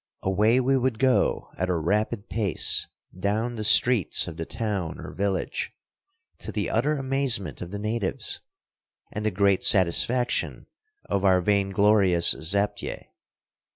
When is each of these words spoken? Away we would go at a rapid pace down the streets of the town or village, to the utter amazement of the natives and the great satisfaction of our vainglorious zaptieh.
Away 0.23 0.59
we 0.59 0.77
would 0.79 0.97
go 0.97 1.51
at 1.59 1.69
a 1.69 1.77
rapid 1.77 2.27
pace 2.27 2.87
down 3.15 3.53
the 3.53 3.63
streets 3.63 4.27
of 4.27 4.35
the 4.35 4.47
town 4.47 4.99
or 4.99 5.11
village, 5.11 5.73
to 6.39 6.51
the 6.51 6.71
utter 6.71 6.93
amazement 6.97 7.61
of 7.61 7.69
the 7.69 7.77
natives 7.77 8.39
and 9.11 9.23
the 9.23 9.29
great 9.29 9.63
satisfaction 9.63 10.65
of 11.05 11.23
our 11.23 11.39
vainglorious 11.39 12.31
zaptieh. 12.39 13.09